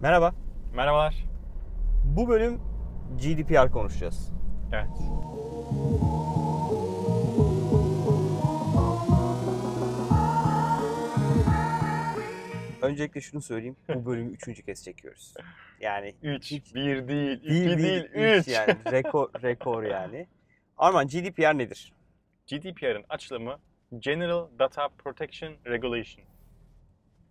Merhaba. 0.00 0.34
Merhabalar. 0.74 1.14
Bu 2.04 2.28
bölüm 2.28 2.60
GDPR 3.22 3.70
konuşacağız. 3.70 4.32
Evet. 4.72 4.88
Öncelikle 12.82 13.20
şunu 13.20 13.40
söyleyeyim. 13.42 13.76
Bu 13.94 14.06
bölümü 14.06 14.32
üçüncü 14.32 14.62
kez 14.62 14.84
çekiyoruz. 14.84 15.34
Yani 15.80 16.14
3, 16.22 16.50
Hiç- 16.50 16.74
1 16.74 17.08
değil, 17.08 17.40
2 17.42 17.50
bir, 17.50 17.78
değil, 17.78 18.04
3. 18.04 18.48
üç 18.48 18.54
yani. 18.54 18.76
Rekor, 18.92 19.28
rekor 19.42 19.82
yani. 19.82 20.26
Arman 20.78 21.06
GDPR 21.08 21.58
nedir? 21.58 21.92
GDPR'ın 22.46 23.04
açılımı 23.08 23.58
General 23.98 24.46
Data 24.58 24.88
Protection 24.88 25.54
Regulation. 25.66 26.26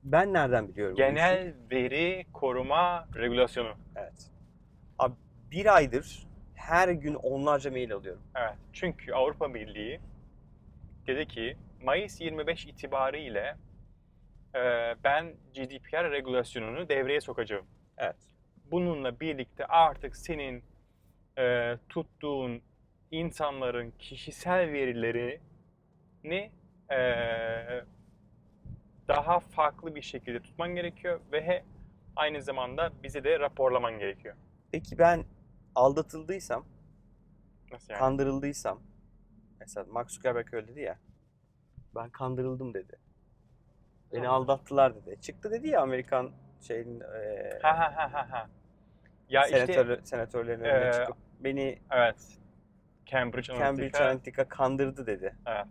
Ben 0.03 0.33
nereden 0.33 0.67
biliyorum? 0.67 0.95
Genel 0.95 1.53
Veri 1.71 2.25
Koruma 2.33 3.07
Regülasyonu. 3.15 3.73
Evet. 3.95 4.31
Abi 4.99 5.13
bir 5.51 5.75
aydır 5.75 6.29
her 6.55 6.89
gün 6.89 7.13
onlarca 7.13 7.71
mail 7.71 7.93
alıyorum. 7.93 8.21
Evet. 8.35 8.55
Çünkü 8.73 9.13
Avrupa 9.13 9.53
Birliği 9.53 9.99
dedi 11.07 11.27
ki 11.27 11.57
Mayıs 11.83 12.21
25 12.21 12.65
itibariyle 12.65 13.55
e, 14.55 14.59
ben 15.03 15.33
GDPR 15.53 16.11
regülasyonunu 16.11 16.89
devreye 16.89 17.21
sokacağım. 17.21 17.65
Evet. 17.97 18.15
Bununla 18.71 19.19
birlikte 19.19 19.65
artık 19.65 20.15
senin 20.15 20.63
e, 21.37 21.75
tuttuğun 21.89 22.61
insanların 23.11 23.91
kişisel 23.99 24.71
verilerini 24.71 26.51
e, 26.91 26.99
daha 29.09 29.39
farklı 29.39 29.95
bir 29.95 30.01
şekilde 30.01 30.39
tutman 30.39 30.75
gerekiyor 30.75 31.19
ve 31.31 31.47
he- 31.47 31.65
aynı 32.15 32.41
zamanda 32.41 32.91
bize 33.03 33.23
de 33.23 33.39
raporlaman 33.39 33.99
gerekiyor. 33.99 34.35
Peki 34.71 34.97
ben 34.97 35.25
aldatıldıysam, 35.75 36.65
Nasıl 37.71 37.93
yani? 37.93 37.99
kandırıldıysam, 37.99 38.81
mesela 39.59 39.85
Mark 39.89 40.11
Zuckerberg 40.11 40.53
öyle 40.53 40.67
dedi 40.67 40.81
ya, 40.81 40.99
ben 41.95 42.09
kandırıldım 42.09 42.73
dedi. 42.73 42.99
Beni 44.13 44.27
Hı. 44.27 44.31
aldattılar 44.31 44.95
dedi. 44.95 45.21
Çıktı 45.21 45.51
dedi 45.51 45.67
ya 45.67 45.81
Amerikan 45.81 46.31
şeyin 46.61 46.99
eee 46.99 47.59
Ha 47.61 47.77
ha 47.77 47.93
ha 47.95 48.13
ha 48.13 48.27
ha. 48.31 48.49
Ya 49.29 49.47
işte 49.47 49.57
senatör, 49.57 49.99
senatörlerin 50.03 50.59
önüne 50.61 50.85
eee, 50.85 50.91
çıkıp 50.91 51.17
beni 51.39 51.79
evet. 51.91 52.39
Cambridge 53.05 53.53
Analytica. 53.53 53.65
Cambridge 53.67 53.97
Analytica 54.03 54.49
kandırdı 54.49 55.07
dedi. 55.07 55.35
Evet. 55.45 55.67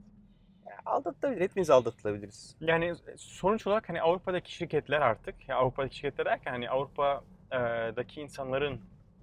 Yani 0.88 0.96
aldatılabilir. 0.96 1.40
Hepimiz 1.40 1.70
aldatılabiliriz. 1.70 2.56
Yani 2.60 2.94
sonuç 3.16 3.66
olarak 3.66 3.88
hani 3.88 4.02
Avrupa'daki 4.02 4.52
şirketler 4.54 5.00
artık, 5.00 5.48
ya 5.48 5.56
Avrupa'daki 5.56 5.96
şirketler 5.96 6.26
derken 6.26 6.50
hani 6.52 6.70
Avrupa'daki 6.70 8.20
insanların 8.20 8.80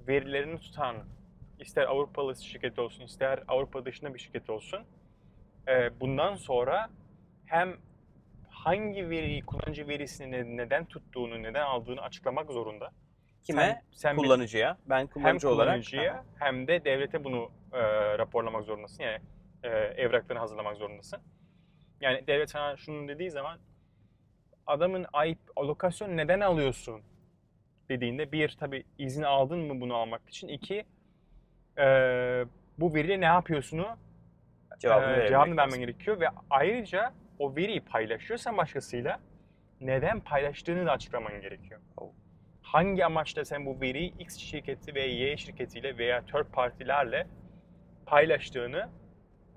verilerini 0.07 0.59
tutan 0.59 0.95
ister 1.59 1.83
Avrupalı 1.83 2.35
şirket 2.35 2.80
olsun, 2.80 3.03
ister 3.03 3.44
Avrupa 3.47 3.85
dışında 3.85 4.13
bir 4.13 4.19
şirket 4.19 4.49
olsun, 4.49 4.80
e, 5.67 5.99
bundan 5.99 6.35
sonra 6.35 6.89
hem 7.45 7.77
hangi 8.50 9.09
veriyi, 9.09 9.41
kullanıcı 9.45 9.88
verisini 9.88 10.31
ne- 10.31 10.57
neden 10.57 10.85
tuttuğunu, 10.85 11.44
neden 11.44 11.61
aldığını 11.66 12.02
açıklamak 12.02 12.52
zorunda. 12.52 12.91
Kime? 13.44 13.61
Sen, 13.61 13.81
sen 13.91 14.17
bir- 14.17 14.23
kullanıcıya. 14.23 14.77
Ben 14.85 14.97
hem 15.00 15.07
kullanıcı 15.07 15.50
olarak. 15.50 15.67
kullanıcıya 15.67 16.25
hem 16.39 16.67
de 16.67 16.85
devlete 16.85 17.23
bunu 17.23 17.52
e, 17.73 17.81
raporlamak 18.17 18.63
zorundasın. 18.63 19.03
Yani 19.03 19.19
e, 19.63 19.69
evraklarını 19.69 20.39
hazırlamak 20.39 20.77
zorundasın. 20.77 21.19
Yani 22.06 22.28
devlet 22.28 22.50
sana 22.50 22.78
şunu 22.78 23.08
dediği 23.08 23.31
zaman 23.31 23.59
adamın 24.67 25.06
ayıp 25.14 25.39
lokasyon 25.58 26.17
neden 26.17 26.39
alıyorsun 26.39 27.02
dediğinde 27.89 28.31
bir 28.31 28.50
tabi 28.50 28.84
izin 28.97 29.23
aldın 29.23 29.59
mı 29.59 29.81
bunu 29.81 29.95
almak 29.95 30.30
için 30.30 30.47
iki 30.47 30.86
e, 31.78 31.86
bu 32.78 32.95
veriyle 32.95 33.22
ne 33.22 33.25
yapıyorsunu 33.25 33.97
Cevabını, 34.80 35.23
e, 35.23 35.28
cevabını 35.28 35.57
vermen 35.57 35.79
gerekiyor 35.79 36.19
ve 36.19 36.28
ayrıca 36.50 37.13
o 37.40 37.56
veriyi 37.56 37.81
paylaşıyorsan 37.81 38.58
başkasıyla 38.58 39.19
neden 39.81 40.19
paylaştığını 40.19 40.85
da 40.85 40.91
açıklaman 40.91 41.41
gerekiyor. 41.41 41.81
Oh. 41.97 42.12
Hangi 42.62 43.06
amaçla 43.06 43.46
sen 43.46 43.66
bu 43.66 43.81
veriyi 43.81 44.13
X 44.19 44.38
şirketi 44.38 44.96
ve 44.96 45.02
Y 45.02 45.38
şirketiyle 45.38 45.97
veya 45.97 46.22
third 46.25 46.46
partilerle 46.46 47.28
paylaştığını 48.06 48.90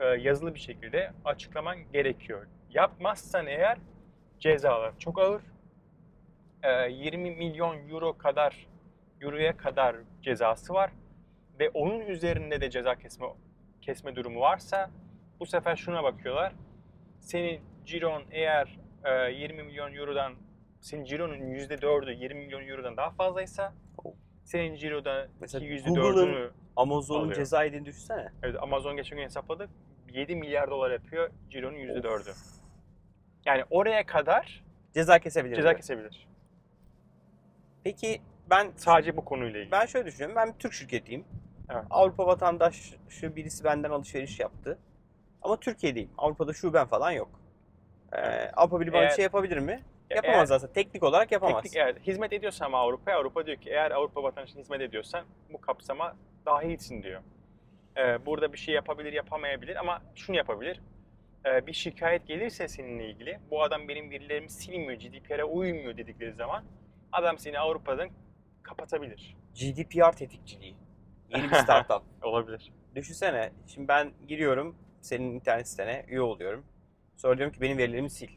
yazılı 0.04 0.54
bir 0.54 0.60
şekilde 0.60 1.12
açıklaman 1.24 1.92
gerekiyor. 1.92 2.46
Yapmazsan 2.70 3.46
eğer 3.46 3.78
cezalar 4.38 4.98
çok 4.98 5.18
ağır. 5.18 5.42
E, 6.62 6.90
20 6.90 7.30
milyon 7.30 7.88
euro 7.88 8.18
kadar 8.18 8.66
euroya 9.20 9.56
kadar 9.56 9.96
cezası 10.22 10.74
var 10.74 10.90
ve 11.58 11.70
onun 11.70 12.00
üzerinde 12.00 12.60
de 12.60 12.70
ceza 12.70 12.94
kesme 12.94 13.26
kesme 13.80 14.16
durumu 14.16 14.40
varsa 14.40 14.90
bu 15.40 15.46
sefer 15.46 15.76
şuna 15.76 16.02
bakıyorlar. 16.02 16.52
Senin 17.20 17.60
ciron 17.84 18.24
eğer 18.30 18.78
e, 19.04 19.32
20 19.32 19.62
milyon 19.62 19.94
eurodan 19.94 20.34
senin 20.80 21.04
cironun 21.04 21.38
%4'ü 21.38 22.12
20 22.12 22.40
milyon 22.40 22.68
eurodan 22.68 22.96
daha 22.96 23.10
fazlaysa 23.10 23.72
Oh. 24.04 24.14
Senin 24.48 24.74
ciroda 24.76 25.28
Mesela 25.40 25.66
%4'ünü 25.66 26.00
Google'ın- 26.00 26.50
Amazon'un 26.76 27.20
Alıyor. 27.20 27.34
ceza 27.36 27.64
yediğini 27.64 27.86
düşünsene. 27.86 28.28
evet, 28.42 28.56
Amazon 28.62 28.96
geçen 28.96 29.18
gün 29.18 29.24
hesapladık 29.24 29.70
7 30.12 30.36
milyar 30.36 30.70
dolar 30.70 30.90
yapıyor 30.90 31.30
cironun 31.50 31.76
%4'ü. 31.78 32.32
Yani 33.44 33.64
oraya 33.70 34.06
kadar 34.06 34.64
Ceza 34.94 35.18
kesebilir. 35.18 35.56
ceza 35.56 35.70
mi? 35.70 35.76
kesebilir. 35.76 36.28
Peki 37.84 38.20
ben 38.50 38.72
Sadece 38.76 39.16
bu 39.16 39.24
konuyla 39.24 39.58
ilgili. 39.60 39.72
ben 39.72 39.86
şöyle 39.86 40.06
düşünüyorum. 40.06 40.36
Ben 40.36 40.48
bir 40.48 40.58
Türk 40.58 40.72
şirketiyim. 40.72 41.24
Evet. 41.70 41.84
Avrupa 41.90 42.26
vatandaşı 42.26 43.36
birisi 43.36 43.64
benden 43.64 43.90
alışveriş 43.90 44.40
yaptı. 44.40 44.78
Ama 45.42 45.60
Türkiye'deyim. 45.60 46.10
Avrupa'da 46.18 46.52
şuben 46.52 46.86
falan 46.86 47.10
yok. 47.10 47.28
Ee. 48.12 48.50
Avrupa 48.50 48.80
Birliği 48.80 48.92
bana 48.92 49.00
bir 49.02 49.06
Eğer- 49.06 49.14
şey 49.16 49.22
yapabilir 49.22 49.58
mi? 49.58 49.82
Ya 50.10 50.16
Yapamaz 50.16 50.50
eğer- 50.50 50.56
aslında. 50.56 50.72
Teknik 50.72 51.02
olarak 51.02 51.32
yapamaz. 51.32 51.62
Teknik, 51.62 51.76
evet, 51.82 51.96
hizmet 52.06 52.32
ediyorsan 52.32 52.66
ama 52.66 52.78
Avrupa'ya, 52.78 53.18
Avrupa 53.18 53.46
diyor 53.46 53.56
ki 53.56 53.70
eğer 53.70 53.90
Avrupa 53.90 54.22
vatandaşına 54.22 54.60
hizmet 54.60 54.80
ediyorsan 54.80 55.24
bu 55.52 55.60
kapsama 55.60 56.16
dahilsin 56.46 57.02
diyor. 57.02 57.20
Ee, 57.96 58.26
burada 58.26 58.52
bir 58.52 58.58
şey 58.58 58.74
yapabilir, 58.74 59.12
yapamayabilir 59.12 59.76
ama 59.76 60.02
şunu 60.14 60.36
yapabilir. 60.36 60.80
Ee, 61.46 61.66
bir 61.66 61.72
şikayet 61.72 62.26
gelirse 62.26 62.68
seninle 62.68 63.10
ilgili, 63.10 63.38
bu 63.50 63.62
adam 63.62 63.88
benim 63.88 64.10
verilerimi 64.10 64.50
silmiyor, 64.50 65.00
GDPR'e 65.00 65.44
uymuyor 65.44 65.96
dedikleri 65.96 66.32
zaman 66.32 66.64
adam 67.12 67.38
seni 67.38 67.58
Avrupa'dan 67.58 68.10
kapatabilir. 68.62 69.36
GDPR 69.54 70.12
tetikçiliği. 70.12 70.74
Yeni 71.30 71.50
bir 71.50 71.56
startup. 71.56 72.02
Olabilir. 72.22 72.72
Düşünsene. 72.94 73.52
Şimdi 73.66 73.88
ben 73.88 74.12
giriyorum 74.28 74.76
senin 75.00 75.34
internet 75.34 75.68
sitene, 75.68 76.04
üye 76.08 76.20
oluyorum. 76.20 76.64
Sonra 77.16 77.38
diyorum 77.38 77.54
ki 77.54 77.60
benim 77.60 77.78
verilerimi 77.78 78.10
sil. 78.18 78.32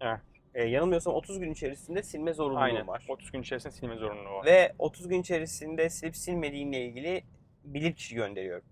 Evet. 0.00 0.20
Ee, 0.56 0.64
yanılmıyorsam 0.64 1.14
30 1.14 1.40
gün 1.40 1.52
içerisinde 1.52 2.02
silme 2.02 2.32
zorunluluğum 2.32 2.62
Aynen. 2.62 2.86
var. 2.86 3.06
30 3.08 3.30
gün 3.32 3.42
içerisinde 3.42 3.72
silme 3.72 3.96
zorunluluğu 3.96 4.34
var. 4.34 4.46
Ve 4.46 4.72
30 4.78 5.08
gün 5.08 5.20
içerisinde 5.20 5.90
silip 5.90 6.16
silmediğinle 6.16 6.84
ilgili 6.84 7.24
bilirkişi 7.64 8.14
gönderiyorum. 8.14 8.64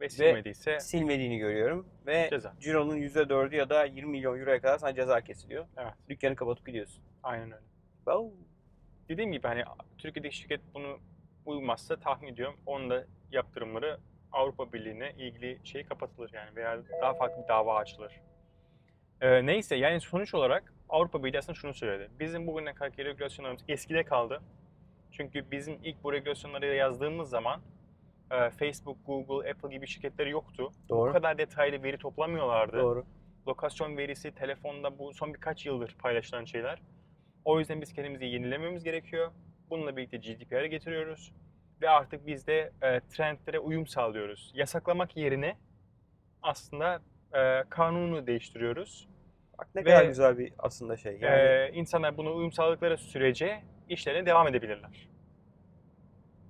Ve 0.00 0.08
silmediyse 0.08 0.80
Silmediğini 0.80 1.38
görüyorum 1.38 1.88
ve 2.06 2.26
Ceza. 2.30 2.54
cironun 2.60 2.96
%4'ü 2.96 3.56
ya 3.56 3.70
da 3.70 3.84
20 3.84 4.10
milyon 4.10 4.38
euroya 4.40 4.60
kadar 4.60 4.78
sana 4.78 4.94
ceza 4.94 5.20
kesiliyor. 5.20 5.66
Evet. 5.76 5.92
Dükkanı 6.08 6.36
kapatıp 6.36 6.66
gidiyorsun. 6.66 7.02
aynen 7.22 7.52
öyle. 7.52 7.64
Wow. 7.96 8.36
Dediğim 9.08 9.32
gibi 9.32 9.46
hani 9.46 9.64
Türkiye'deki 9.98 10.36
şirket 10.36 10.60
bunu 10.74 10.98
uymazsa 11.46 11.96
tahmin 11.96 12.32
ediyorum 12.32 12.56
onun 12.66 12.90
da 12.90 13.04
yaptırımları 13.32 13.98
Avrupa 14.32 14.72
Birliği'ne 14.72 15.12
ilgili 15.18 15.58
şey 15.64 15.84
kapatılır 15.84 16.30
yani 16.32 16.56
veya 16.56 16.78
daha 17.02 17.14
farklı 17.14 17.42
bir 17.42 17.48
dava 17.48 17.76
açılır. 17.76 18.20
Ee, 19.20 19.46
neyse 19.46 19.76
yani 19.76 20.00
sonuç 20.00 20.34
olarak 20.34 20.72
Avrupa 20.90 21.24
Birliği 21.24 21.38
aslında 21.38 21.58
şunu 21.58 21.74
söyledi. 21.74 22.10
Bizim 22.20 22.46
bugüne 22.46 22.74
kadarki 22.74 23.04
regülasyonlarımız 23.04 23.64
eskide 23.68 24.04
kaldı. 24.04 24.42
Çünkü 25.10 25.50
bizim 25.50 25.78
ilk 25.82 26.04
bu 26.04 26.12
regülasyonları 26.12 26.66
yazdığımız 26.66 27.30
zaman 27.30 27.60
e, 28.30 28.50
Facebook, 28.50 29.06
Google, 29.06 29.50
Apple 29.50 29.68
gibi 29.68 29.86
şirketleri 29.86 30.30
yoktu. 30.30 30.72
Bu 30.84 30.88
Doğru. 30.88 31.12
kadar 31.12 31.38
detaylı 31.38 31.82
veri 31.82 31.98
toplamıyorlardı 31.98 32.78
Doğru. 32.78 33.04
lokasyon 33.48 33.96
verisi 33.96 34.34
telefonda 34.34 34.98
bu 34.98 35.12
son 35.14 35.34
birkaç 35.34 35.66
yıldır 35.66 35.96
paylaşılan 35.98 36.44
şeyler. 36.44 36.82
O 37.44 37.58
yüzden 37.58 37.80
biz 37.80 37.92
kendimizi 37.92 38.24
yenilememiz 38.26 38.84
gerekiyor. 38.84 39.30
Bununla 39.70 39.96
birlikte 39.96 40.16
GDPR'ı 40.16 40.66
getiriyoruz. 40.66 41.32
Ve 41.82 41.90
artık 41.90 42.26
biz 42.26 42.46
de 42.46 42.72
e, 42.82 43.00
trendlere 43.00 43.58
uyum 43.58 43.86
sağlıyoruz. 43.86 44.52
Yasaklamak 44.54 45.16
yerine 45.16 45.56
aslında 46.42 47.02
e, 47.34 47.64
kanunu 47.68 48.26
değiştiriyoruz. 48.26 49.08
Bak 49.60 49.68
ne 49.74 49.84
Ve- 49.84 49.90
kadar 49.90 50.04
güzel 50.04 50.38
bir 50.38 50.52
aslında 50.58 50.96
şey. 50.96 51.18
Yani 51.20 51.34
E, 51.40 51.70
insanlar 51.74 52.16
buna 52.16 52.30
uyum 52.30 52.52
sağladıkları 52.52 52.98
sürece 52.98 53.62
işlerine 53.88 54.26
devam 54.26 54.48
edebilirler. 54.48 55.08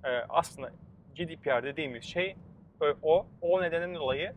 E, 0.03 0.09
aslında 0.29 0.71
GDPR 1.15 1.63
dediğimiz 1.63 2.03
şey 2.03 2.35
e, 2.81 2.85
o. 3.01 3.25
O 3.41 3.61
nedenden 3.61 3.95
dolayı 3.95 4.33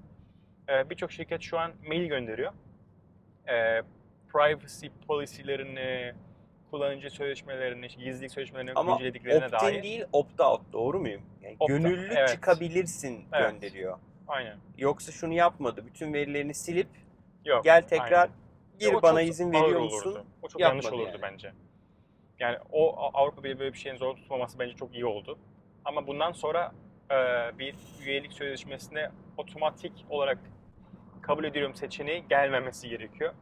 e, 0.68 0.90
birçok 0.90 1.12
şirket 1.12 1.42
şu 1.42 1.58
an 1.58 1.72
mail 1.88 2.06
gönderiyor. 2.08 2.52
E, 3.48 3.82
privacy 4.32 4.86
policy'lerini 5.08 6.12
kullanıcı 6.70 7.10
sözleşmelerini, 7.10 7.86
işte 7.86 8.02
gizlilik 8.04 8.30
sözleşmelerini 8.32 8.72
Ama 8.74 8.92
güncellediklerine 8.92 9.44
opt-in 9.46 9.58
dair. 9.58 9.82
değil 9.82 10.04
opt-out 10.12 10.60
doğru 10.72 11.00
muyum? 11.00 11.22
Yani 11.42 11.56
Opt-out, 11.60 11.68
gönüllü 11.68 12.14
evet. 12.16 12.28
çıkabilirsin 12.28 13.24
Evet. 13.32 13.50
gönderiyor. 13.52 13.98
Aynen. 14.28 14.56
Yoksa 14.78 15.12
şunu 15.12 15.32
yapmadı. 15.32 15.86
Bütün 15.86 16.12
verilerini 16.14 16.54
silip 16.54 16.88
Yok. 17.44 17.64
gel 17.64 17.82
tekrar 17.82 18.12
aynen. 18.20 18.43
Gir 18.90 18.94
O 18.94 19.02
bana 19.02 19.20
çok 19.20 19.28
izin 19.30 19.52
veriyor 19.52 19.80
olurdu. 19.80 19.94
musun? 19.94 20.18
O 20.42 20.48
çok 20.48 20.60
Yapmadı 20.60 20.84
yanlış 20.84 21.00
olurdu 21.00 21.18
yani. 21.22 21.22
bence. 21.32 21.52
Yani 22.38 22.58
o 22.72 22.96
Avrupa 23.14 23.44
Birliği 23.44 23.58
böyle 23.58 23.72
bir 23.72 23.78
şeyin 23.78 23.96
zor 23.96 24.16
tutmaması 24.16 24.58
bence 24.58 24.74
çok 24.74 24.94
iyi 24.94 25.06
oldu. 25.06 25.38
Ama 25.84 26.06
bundan 26.06 26.32
sonra 26.32 26.72
e, 27.10 27.14
bir 27.58 27.74
üyelik 28.06 28.32
sözleşmesine 28.32 29.10
otomatik 29.36 29.92
olarak 30.10 30.38
kabul 31.22 31.44
ediyorum 31.44 31.74
seçeneği 31.74 32.24
gelmemesi 32.28 32.88
gerekiyor. 32.88 33.32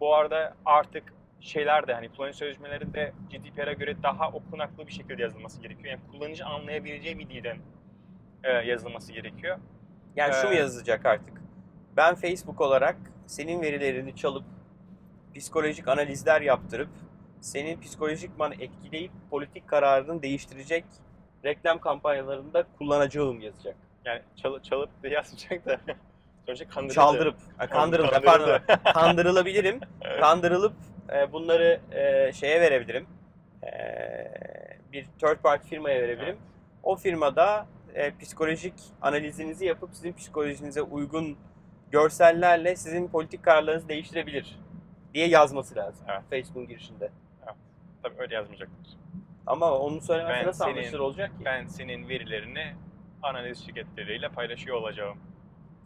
Bu 0.00 0.14
arada 0.14 0.56
artık 0.64 1.12
şeyler 1.40 1.86
de 1.86 1.94
hani 1.94 2.08
kullanıcı 2.08 2.38
sözleşmeleri 2.38 2.94
de 2.94 3.12
GDPR'a 3.30 3.72
göre 3.72 4.02
daha 4.02 4.28
okunaklı 4.30 4.86
bir 4.86 4.92
şekilde 4.92 5.22
yazılması 5.22 5.60
gerekiyor. 5.62 5.88
Yani 5.88 6.00
kullanıcı 6.12 6.46
anlayabileceği 6.46 7.18
bir 7.18 7.28
dilden 7.28 7.58
e, 8.44 8.50
yazılması 8.52 9.12
gerekiyor. 9.12 9.58
Yani 10.16 10.34
şu 10.34 10.46
mu 10.48 10.54
Ee, 10.54 10.56
yazacak 10.56 11.06
artık? 11.06 11.42
Ben 11.96 12.14
Facebook 12.14 12.60
olarak 12.60 12.96
senin 13.26 13.62
verilerini 13.62 14.16
çalıp 14.16 14.44
psikolojik 15.34 15.88
analizler 15.88 16.40
yaptırıp 16.40 16.88
senin 17.40 17.80
psikolojikman 17.80 18.52
etkileyip 18.52 19.12
politik 19.30 19.68
kararını 19.68 20.22
değiştirecek 20.22 20.84
reklam 21.44 21.78
kampanyalarında 21.80 22.64
kullanacağım 22.78 23.40
yazacak. 23.40 23.76
Yani 24.04 24.22
çalıp, 24.36 24.64
çalıp 24.64 25.02
da 25.02 25.08
yazmayacak 25.08 25.66
da 25.66 25.80
sonuçta 26.46 26.68
kandırıcı. 26.68 26.94
Çaldırıp, 26.94 27.36
ha, 27.56 27.66
Kandırıldı. 27.66 28.20
pardon, 28.24 28.60
kandırılabilirim. 28.94 29.80
Kandırılıp 30.20 30.72
e, 31.12 31.32
bunları 31.32 31.80
e, 31.92 32.32
şeye 32.32 32.60
verebilirim. 32.60 33.06
E, 33.62 33.70
bir 34.92 35.04
third 35.04 35.36
party 35.42 35.68
firmaya 35.68 36.02
verebilirim. 36.02 36.36
O 36.82 36.96
firmada 36.96 37.66
e, 37.94 38.16
psikolojik 38.18 38.74
analizinizi 39.02 39.64
yapıp 39.66 39.90
sizin 39.92 40.12
psikolojinize 40.12 40.82
uygun 40.82 41.36
görsellerle 41.90 42.76
sizin 42.76 43.08
politik 43.08 43.42
kararlarınızı 43.42 43.88
değiştirebilir 43.88 44.58
diye 45.14 45.28
yazması 45.28 45.76
lazım 45.76 46.06
Evet. 46.08 46.22
Facebook'un 46.30 46.68
girişinde. 46.68 47.10
Tabii 48.02 48.14
öyle 48.18 48.34
yazmayacaktır. 48.34 48.96
Ama 49.46 49.72
onu 49.78 50.00
söylemezse 50.00 50.40
Ben 50.40 50.46
nasıl 50.46 50.64
anlaşılır 50.64 50.98
olacak 50.98 51.38
ki? 51.38 51.44
Ben 51.44 51.66
senin 51.66 52.08
verilerini 52.08 52.74
analiz 53.22 53.64
şirketleriyle 53.66 54.28
paylaşıyor 54.28 54.76
olacağım 54.76 55.18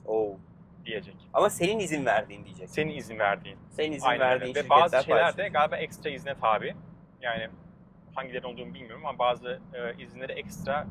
Oo. 0.07 0.37
diyecek. 0.85 1.17
Ama 1.33 1.51
senin 1.51 1.79
izin 1.79 2.07
verdiğin 2.07 2.45
diyecek. 2.45 2.69
Senin 2.71 2.97
izin 2.97 3.19
verdiğin. 3.19 3.59
Senin 3.71 3.93
izin 3.93 4.07
Aynen 4.07 4.21
öyle. 4.27 4.31
verdiğin 4.35 4.55
Ve 4.55 4.59
şirketler 4.63 4.83
bazı 4.93 5.05
şeyler 5.05 5.37
de 5.37 5.49
galiba 5.49 5.77
ekstra 5.77 6.11
izne 6.11 6.35
tabi. 6.35 6.75
Yani 7.23 7.49
hangileri 8.15 8.47
olduğunu 8.47 8.75
bilmiyorum 8.75 9.07
ama 9.07 9.19
bazı 9.19 9.61
e, 9.75 10.03
izinleri 10.03 10.33
ekstra 10.33 10.87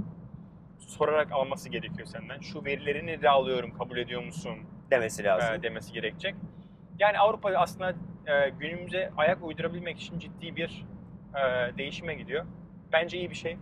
sorarak 0.79 1.31
alması 1.31 1.69
gerekiyor 1.69 2.07
senden. 2.07 2.39
Şu 2.39 2.65
verilerini 2.65 3.21
de 3.21 3.29
alıyorum 3.29 3.77
kabul 3.77 3.97
ediyor 3.97 4.23
musun 4.23 4.57
demesi 4.91 5.23
lazım. 5.23 5.55
e, 5.55 5.63
demesi 5.63 5.93
gerekecek. 5.93 6.35
Yani 6.99 7.19
Avrupa 7.19 7.49
aslında 7.49 7.95
e, 8.27 8.49
günümüze 8.49 9.11
ayak 9.17 9.43
uydurabilmek 9.43 9.99
için 9.99 10.19
ciddi 10.19 10.55
bir 10.55 10.85
e, 11.35 11.77
değişime 11.77 12.15
gidiyor. 12.15 12.45
Bence 12.93 13.17
iyi 13.17 13.29
bir 13.29 13.35
şey. 13.35 13.57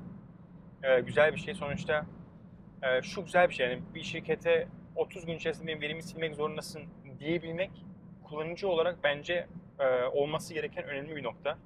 E, 0.83 0.99
güzel 0.99 1.33
bir 1.33 1.39
şey. 1.39 1.53
Sonuçta 1.53 2.05
e, 2.83 3.01
şu 3.01 3.25
güzel 3.25 3.49
bir 3.49 3.53
şey. 3.53 3.69
Yani 3.69 3.81
bir 3.95 4.03
şirkete 4.03 4.67
30 4.95 5.25
gün 5.25 5.35
içerisinde 5.35 5.67
benim 5.67 5.81
verimi 5.81 6.03
silmek 6.03 6.35
zorundasın 6.35 6.81
diyebilmek 7.19 7.71
kullanıcı 8.23 8.67
olarak 8.67 9.03
bence 9.03 9.47
e, 9.79 10.03
olması 10.03 10.53
gereken 10.53 10.83
önemli 10.83 11.15
bir 11.15 11.23
nokta. 11.23 11.57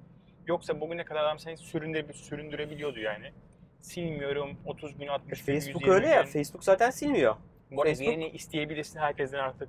Yoksa 0.46 0.80
bugüne 0.80 1.04
kadar 1.04 1.24
adam 1.24 1.38
seni 1.38 1.56
süründüre, 1.56 2.12
süründürebiliyordu 2.12 3.00
yani. 3.00 3.32
Silmiyorum 3.80 4.56
30 4.64 4.98
gün 4.98 5.06
60 5.06 5.44
gün 5.44 5.52
Facebook 5.54 5.82
120 5.82 5.94
öyle 5.94 6.08
ya. 6.08 6.22
gün. 6.22 6.30
Facebook 6.30 6.64
zaten 6.64 6.90
silmiyor. 6.90 7.36
Bu 7.70 7.82
arada 7.82 7.92
Facebook- 7.92 8.08
verini 8.10 8.28
isteyebilirsin 8.28 9.00
herkesten 9.00 9.38
artık. 9.38 9.68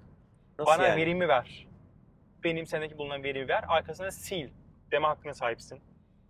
Nasıl 0.60 0.72
Bana 0.72 0.88
yani? 0.88 1.02
verimi 1.02 1.28
ver. 1.28 1.68
Benim 2.44 2.66
sendeki 2.66 2.98
bulunan 2.98 3.24
verimi 3.24 3.48
ver. 3.48 3.64
Arkasına 3.68 4.12
sil 4.24 4.50
deme 4.92 5.08
hakkına 5.08 5.34
sahipsin. 5.34 5.82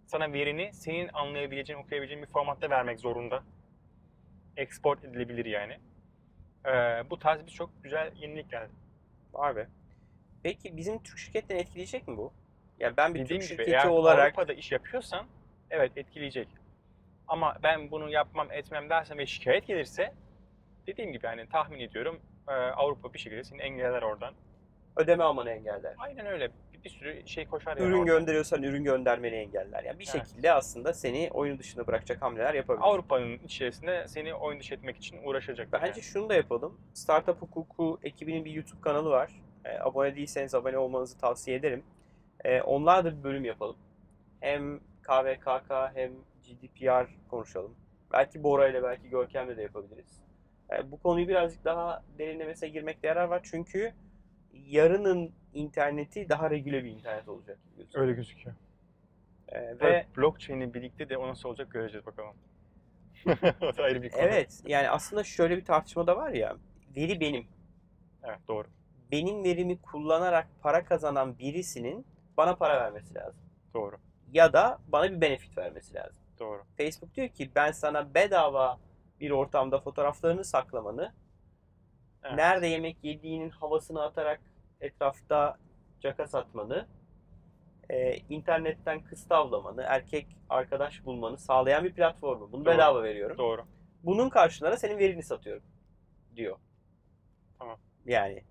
Sana 0.05 0.33
verini 0.33 0.73
senin 0.73 1.09
anlayabileceğin, 1.13 1.79
okuyabileceğin 1.79 2.23
bir 2.23 2.27
formatta 2.27 2.69
vermek 2.69 2.99
zorunda. 2.99 3.43
Export 4.57 5.05
edilebilir 5.05 5.45
yani. 5.45 5.77
Ee, 6.65 7.03
bu 7.09 7.19
tarz 7.19 7.45
birçok 7.45 7.83
güzel 7.83 8.11
yenilik 8.15 8.51
geldi. 8.51 8.71
Var 9.33 9.55
be. 9.55 9.67
Peki 10.43 10.77
bizim 10.77 11.03
Türk 11.03 11.17
şirketlerini 11.17 11.61
etkileyecek 11.61 12.07
mi 12.07 12.17
bu? 12.17 12.33
Ya 12.79 12.97
ben 12.97 13.13
bir 13.13 13.19
Dediğim 13.19 13.41
Türk 13.41 13.49
gibi 13.49 13.57
şirketi 13.57 13.71
eğer 13.71 13.85
olarak 13.85 14.25
Avrupa'da 14.25 14.53
iş 14.53 14.71
yapıyorsan 14.71 15.25
evet 15.69 15.97
etkileyecek. 15.97 16.47
Ama 17.27 17.57
ben 17.63 17.91
bunu 17.91 18.09
yapmam 18.09 18.51
etmem 18.51 18.89
dersen 18.89 19.17
ve 19.17 19.25
şikayet 19.25 19.67
gelirse 19.67 20.13
dediğim 20.87 21.11
gibi 21.11 21.25
yani 21.25 21.49
tahmin 21.49 21.79
ediyorum 21.79 22.21
e, 22.47 22.51
Avrupa 22.51 23.13
bir 23.13 23.19
şekilde 23.19 23.43
seni 23.43 23.61
engeller 23.61 24.01
oradan. 24.01 24.33
Ödeme 24.97 25.23
almanı 25.23 25.49
engeller. 25.49 25.95
Aynen 25.97 26.25
öyle. 26.25 26.49
Bir, 26.73 26.83
bir 26.83 26.89
sürü 26.89 27.27
şey 27.27 27.45
koşar 27.47 27.77
yani 27.77 27.87
Ürün 27.87 27.93
oradan. 27.99 28.05
gönderiyorsan 28.05 28.63
ürün 28.63 28.83
göndermeni 28.83 29.35
engeller. 29.35 29.83
Yani 29.83 29.99
bir 29.99 30.09
Evet. 30.15 30.27
şekilde 30.27 30.53
aslında 30.53 30.93
seni 30.93 31.29
oyun 31.33 31.59
dışında 31.59 31.87
bırakacak 31.87 32.21
hamleler 32.21 32.53
yapabilir. 32.53 32.85
Avrupa'nın 32.85 33.37
içerisinde 33.37 34.07
seni 34.07 34.33
oyun 34.33 34.59
dışı 34.59 34.73
etmek 34.73 34.97
için 34.97 35.19
uğraşacaklar. 35.23 35.81
Bence 35.81 36.01
şunu 36.01 36.29
da 36.29 36.33
yapalım. 36.35 36.81
Startup 36.93 37.41
Hukuku 37.41 37.99
ekibinin 38.03 38.45
bir 38.45 38.51
YouTube 38.51 38.81
kanalı 38.81 39.09
var. 39.09 39.31
E, 39.65 39.79
abone 39.79 40.15
değilseniz 40.15 40.55
abone 40.55 40.77
olmanızı 40.77 41.17
tavsiye 41.17 41.57
ederim. 41.57 41.83
E, 42.45 42.61
onlar 42.61 43.05
da 43.05 43.17
bir 43.19 43.23
bölüm 43.23 43.45
yapalım. 43.45 43.75
Hem 44.39 44.79
KVKK 44.79 45.71
hem 45.93 46.11
GDPR 46.43 47.07
konuşalım. 47.29 47.75
Belki 48.13 48.43
Bora 48.43 48.67
ile 48.67 48.83
belki 48.83 49.09
Görkem'le 49.09 49.57
de 49.57 49.61
yapabiliriz. 49.61 50.21
E, 50.71 50.91
bu 50.91 50.99
konuyu 50.99 51.27
birazcık 51.27 51.65
daha 51.65 52.03
derinlemesine 52.17 52.69
girmekte 52.69 53.07
yarar 53.07 53.25
var. 53.27 53.41
Çünkü 53.43 53.93
yarının 54.53 55.31
interneti 55.53 56.29
daha 56.29 56.49
regüle 56.49 56.83
bir 56.83 56.89
internet 56.91 57.27
olacak. 57.29 57.57
gözüküyor. 57.77 58.03
Öyle 58.05 58.13
gözüküyor. 58.15 58.55
E, 59.47 59.61
Ve 59.61 59.79
ve 59.81 60.05
blockchain'in 60.17 60.73
birlikte 60.73 61.09
de 61.09 61.17
o 61.17 61.27
nasıl 61.27 61.49
olacak 61.49 61.71
göreceğiz 61.71 62.05
bakalım. 62.05 62.35
o 63.61 63.77
da 63.77 63.83
ayrı 63.83 64.01
bir 64.03 64.09
konu. 64.09 64.21
evet 64.21 64.61
yani 64.65 64.89
aslında 64.89 65.23
şöyle 65.23 65.57
bir 65.57 65.65
tartışma 65.65 66.07
da 66.07 66.17
var 66.17 66.29
ya. 66.31 66.57
Veri 66.95 67.19
benim. 67.19 67.47
Evet 68.23 68.39
doğru. 68.47 68.67
benim 69.11 69.43
verimi 69.43 69.81
kullanarak 69.81 70.47
para 70.61 70.85
kazanan 70.85 71.39
birisinin 71.39 72.05
bana 72.37 72.55
para 72.55 72.81
vermesi 72.81 73.15
lazım. 73.15 73.41
Doğru. 73.73 73.95
Ya 74.33 74.53
da 74.53 74.79
bana 74.87 75.11
bir 75.11 75.21
benefit 75.21 75.57
vermesi 75.57 75.93
lazım. 75.95 76.17
Doğru. 76.39 76.63
Facebook 76.77 77.15
diyor 77.15 77.27
ki 77.29 77.51
ben 77.55 77.71
sana 77.71 78.13
bedava 78.13 78.79
bir 79.19 79.31
ortamda 79.31 79.79
fotoğraflarını 79.79 80.43
saklamanı, 80.45 81.13
Evet. 82.27 82.37
nerede 82.37 82.67
yemek 82.67 82.97
yediğinin 83.03 83.49
havasını 83.49 84.03
atarak 84.03 84.41
etrafta 84.81 85.57
caka 85.99 86.27
satmanı, 86.27 86.87
e, 87.89 88.15
internetten 88.17 89.03
kız 89.03 89.27
tavlamanı, 89.27 89.83
erkek 89.87 90.27
arkadaş 90.49 91.05
bulmanı 91.05 91.37
sağlayan 91.37 91.83
bir 91.83 91.93
platformu. 91.93 92.51
Bunu 92.51 92.65
Doğru. 92.65 92.73
bedava 92.73 93.03
veriyorum. 93.03 93.37
Doğru. 93.37 93.65
Bunun 94.03 94.29
karşılığında 94.29 94.77
senin 94.77 94.97
verini 94.97 95.23
satıyorum 95.23 95.63
diyor. 96.35 96.57
Tamam. 97.59 97.77
Yani 98.05 98.43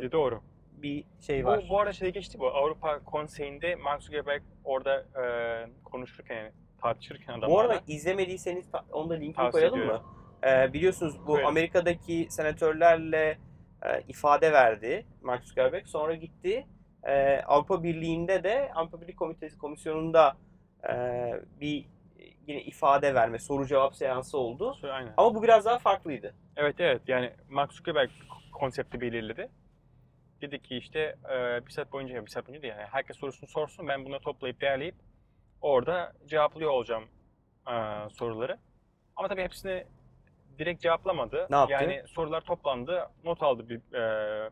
E, 0.00 0.12
doğru. 0.12 0.40
bir 0.72 1.04
şey 1.20 1.44
var. 1.46 1.62
Bu, 1.64 1.68
bu 1.68 1.80
arada 1.80 1.92
şey 1.92 2.12
geçti 2.12 2.38
bu. 2.38 2.46
Avrupa 2.48 3.04
Konseyi'nde 3.04 3.74
Mark 3.76 4.02
Zuckerberg 4.02 4.42
orada 4.64 5.00
e, 5.22 5.24
konuşurken 5.84 6.36
yani 6.36 6.52
tartışırken 6.82 7.32
adamlarla. 7.32 7.54
Bu 7.54 7.60
arada 7.60 7.80
izlemediyseniz 7.88 8.70
ta- 8.70 8.84
onu 8.92 9.10
da 9.10 9.14
linkini 9.14 9.50
koyalım 9.50 9.80
ediyorum. 9.80 10.02
mı? 10.06 10.15
Ee, 10.46 10.72
biliyorsunuz 10.72 11.20
bu 11.20 11.26
Koyalım. 11.26 11.48
Amerika'daki 11.48 12.26
senatörlerle 12.30 13.38
e, 13.82 14.02
ifade 14.08 14.52
verdi 14.52 15.06
Mark 15.22 15.44
Zuckerberg. 15.44 15.86
Sonra 15.86 16.14
gitti 16.14 16.66
e, 17.04 17.40
Avrupa 17.40 17.82
Birliği'nde 17.82 18.44
de 18.44 18.70
Avrupa 18.74 19.00
Birliği 19.00 19.16
Komitesi 19.16 19.58
Komisyonu'nda 19.58 20.36
e, 20.88 20.94
bir 21.60 21.80
e, 21.80 22.24
yine 22.46 22.62
ifade 22.62 23.14
verme, 23.14 23.38
soru 23.38 23.66
cevap 23.66 23.96
seansı 23.96 24.38
oldu. 24.38 24.76
Aynen. 24.82 25.14
Ama 25.16 25.34
bu 25.34 25.42
biraz 25.42 25.64
daha 25.64 25.78
farklıydı. 25.78 26.34
Evet 26.56 26.76
evet 26.78 27.02
yani 27.06 27.32
Mark 27.48 27.72
Zuckerberg 27.72 28.10
konsepti 28.52 29.00
belirledi. 29.00 29.48
Dedi 30.40 30.62
ki 30.62 30.76
işte 30.76 31.16
e, 31.34 31.66
bir 31.66 31.70
saat 31.72 31.92
boyunca, 31.92 32.26
bir 32.26 32.30
saat 32.30 32.48
boyunca 32.48 32.68
yani 32.68 32.82
herkes 32.90 33.16
sorusunu 33.16 33.48
sorsun 33.50 33.88
ben 33.88 34.04
bunları 34.04 34.20
toplayıp 34.20 34.60
değerleyip 34.60 34.94
orada 35.60 36.12
cevaplıyor 36.26 36.70
olacağım 36.70 37.04
e, 37.68 37.74
soruları. 38.10 38.58
Ama 39.16 39.28
tabii 39.28 39.42
hepsini 39.42 39.84
direkt 40.58 40.82
cevaplamadı. 40.82 41.46
Ne 41.50 41.56
yaptı? 41.56 41.72
Yani 41.72 42.02
sorular 42.06 42.40
toplandı, 42.40 43.08
not 43.24 43.42
aldı 43.42 43.68
bir 43.68 43.94
e, 43.94 44.50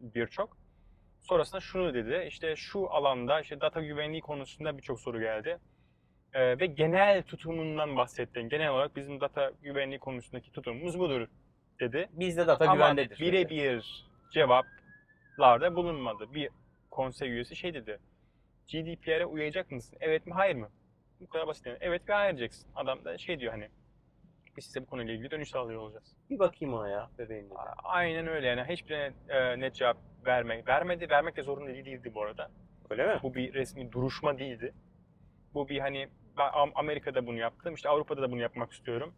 birçok. 0.00 0.56
Sonrasında 1.20 1.60
şunu 1.60 1.94
dedi, 1.94 2.24
işte 2.28 2.56
şu 2.56 2.90
alanda 2.90 3.40
işte 3.40 3.60
data 3.60 3.82
güvenliği 3.82 4.20
konusunda 4.22 4.78
birçok 4.78 5.00
soru 5.00 5.20
geldi. 5.20 5.58
E, 6.32 6.58
ve 6.58 6.66
genel 6.66 7.22
tutumundan 7.22 7.96
bahsetti. 7.96 8.48
Genel 8.48 8.70
olarak 8.70 8.96
bizim 8.96 9.20
data 9.20 9.52
güvenliği 9.62 9.98
konusundaki 9.98 10.52
tutumumuz 10.52 10.98
budur 10.98 11.26
dedi. 11.80 12.08
Bizde 12.12 12.46
data 12.46 12.64
Ama 12.64 12.74
güvendedir. 12.74 13.18
birebir 13.18 14.06
cevaplarda 14.32 15.74
bulunmadı. 15.74 16.34
Bir 16.34 16.50
konsey 16.90 17.30
üyesi 17.30 17.56
şey 17.56 17.74
dedi. 17.74 17.98
GDPR'e 18.72 19.26
uyacak 19.26 19.70
mısın? 19.70 19.98
Evet 20.00 20.26
mi 20.26 20.32
hayır 20.32 20.56
mı? 20.56 20.68
Bu 21.20 21.28
kadar 21.28 21.46
basit 21.46 21.66
yani. 21.66 21.78
Evet 21.80 22.08
ve 22.08 22.12
hayır 22.12 22.36
diyeceksin. 22.36 22.68
Adam 22.74 23.04
da 23.04 23.18
şey 23.18 23.40
diyor 23.40 23.52
hani 23.52 23.68
biz 24.58 24.64
size 24.64 24.82
bu 24.82 24.86
konuyla 24.86 25.14
ilgili 25.14 25.30
dönüş 25.30 25.50
sağlıyor 25.50 25.80
olacağız. 25.80 26.16
Bir 26.30 26.38
bakayım 26.38 26.74
ona 26.74 26.88
ya 26.88 27.10
bebeğim 27.18 27.44
dedi. 27.50 27.54
Aynen 27.84 28.26
öyle 28.26 28.46
yani 28.46 28.64
hiçbirine 28.68 29.12
e, 29.28 29.60
net 29.60 29.74
cevap 29.74 29.96
vermek, 30.26 30.68
vermedi, 30.68 31.10
vermek 31.10 31.36
de 31.36 31.42
zorunda 31.42 31.70
değil- 31.70 31.84
değildi 31.84 32.12
bu 32.14 32.22
arada. 32.22 32.50
Öyle 32.90 33.06
mi? 33.14 33.20
Bu 33.22 33.34
bir 33.34 33.54
resmi 33.54 33.92
duruşma 33.92 34.38
değildi. 34.38 34.74
Bu 35.54 35.68
bir 35.68 35.78
hani 35.78 36.08
ben 36.38 36.48
Am- 36.50 36.72
Amerika'da 36.74 37.26
bunu 37.26 37.38
yaptım, 37.38 37.74
işte 37.74 37.88
Avrupa'da 37.88 38.22
da 38.22 38.30
bunu 38.30 38.40
yapmak 38.40 38.72
istiyorum. 38.72 39.14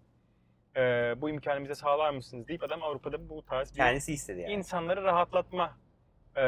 E, 0.77 0.81
bu 1.21 1.31
imkanı 1.31 1.65
bize 1.65 1.75
sağlar 1.75 2.11
mısınız 2.11 2.49
deyip 2.49 2.63
adam 2.63 2.83
Avrupa'da 2.83 3.29
bu 3.29 3.43
tarz 3.43 3.73
bir 3.73 3.77
Kendisi 3.77 4.13
istedi 4.13 4.41
yani. 4.41 4.53
insanları 4.53 5.03
rahatlatma 5.05 5.77
e, 6.37 6.43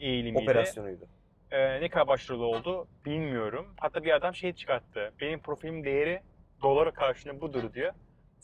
eğilimiydi. 0.00 0.42
Operasyonuydu. 0.50 1.08
E, 1.50 1.80
ne 1.80 1.88
kadar 1.88 2.08
başarılı 2.08 2.44
oldu 2.46 2.88
bilmiyorum. 3.04 3.74
Hatta 3.80 4.04
bir 4.04 4.14
adam 4.14 4.34
şey 4.34 4.52
çıkarttı. 4.52 5.12
Benim 5.20 5.40
profilim 5.40 5.84
değeri 5.84 6.20
dolara 6.62 6.90
karşılığında 6.90 7.40
budur 7.40 7.72
diyor. 7.72 7.92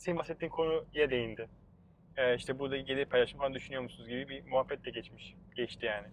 Senin 0.01 0.17
bahsettiğin 0.17 0.51
konuya 0.51 1.09
değindi. 1.09 1.49
E, 2.17 2.35
işte 2.35 2.59
burada 2.59 2.77
gelir 2.77 3.05
paylaşım 3.05 3.39
falan 3.39 3.53
düşünüyor 3.53 3.83
musunuz 3.83 4.09
gibi 4.09 4.29
bir 4.29 4.45
muhabbet 4.45 4.85
de 4.85 4.89
geçmiş. 4.89 5.35
Geçti 5.55 5.85
yani. 5.85 6.07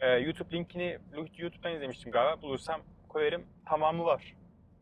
E, 0.00 0.10
YouTube 0.10 0.56
linkini 0.56 0.98
YouTube'dan 1.38 1.74
izlemiştim 1.74 2.12
galiba. 2.12 2.42
Bulursam 2.42 2.80
koyarım. 3.08 3.46
Tamamı 3.66 4.04
var. 4.04 4.36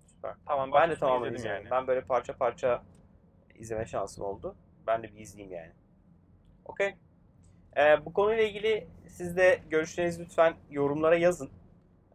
Süper. 0.07 0.35
Tamam. 0.47 0.73
Ben 0.73 0.91
de 0.91 0.97
tamamen 0.97 1.35
izledim 1.35 1.57
izledim. 1.57 1.71
Ben 1.71 1.87
böyle 1.87 2.01
parça 2.01 2.37
parça 2.37 2.83
izleme 3.55 3.87
şansım 3.87 4.25
oldu. 4.25 4.57
Ben 4.87 5.03
de 5.03 5.15
bir 5.15 5.21
izleyeyim 5.21 5.57
yani. 5.57 5.73
Okey. 6.65 6.95
Ee, 7.77 8.05
bu 8.05 8.13
konuyla 8.13 8.43
ilgili 8.43 8.87
siz 9.09 9.37
de 9.37 9.61
görüşlerinizi 9.71 10.25
lütfen 10.25 10.55
yorumlara 10.71 11.17
yazın. 11.17 11.51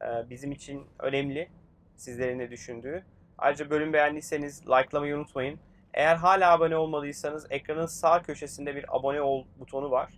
Ee, 0.01 0.29
bizim 0.29 0.51
için 0.51 0.87
önemli. 0.99 1.49
Sizlerin 1.95 2.39
ne 2.39 2.51
düşündüğü. 2.51 3.05
Ayrıca 3.37 3.69
bölüm 3.69 3.93
beğendiyseniz 3.93 4.67
likelamayı 4.67 5.15
unutmayın. 5.15 5.59
Eğer 5.93 6.15
hala 6.15 6.51
abone 6.51 6.77
olmadıysanız 6.77 7.47
ekranın 7.49 7.85
sağ 7.85 8.21
köşesinde 8.21 8.75
bir 8.75 8.97
abone 8.97 9.21
ol 9.21 9.45
butonu 9.59 9.91
var. 9.91 10.13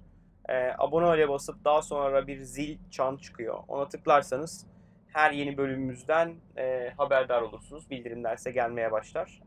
Ee, 0.49 0.71
abone 0.77 1.05
ol'e 1.05 1.29
basıp 1.29 1.65
daha 1.65 1.81
sonra 1.81 2.27
bir 2.27 2.37
zil 2.37 2.77
çan 2.91 3.17
çıkıyor. 3.17 3.63
Ona 3.67 3.87
tıklarsanız 3.87 4.67
her 5.07 5.31
yeni 5.31 5.57
bölümümüzden 5.57 6.35
e, 6.57 6.93
haberdar 6.97 7.41
olursunuz. 7.41 7.89
Bildirimler 7.89 8.35
size 8.37 8.51
gelmeye 8.51 8.91
başlar. 8.91 9.41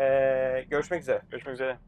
Ee, 0.00 0.64
görüşmek 0.70 1.02
üzere. 1.02 1.22
Görüşmek 1.30 1.54
üzere. 1.54 1.78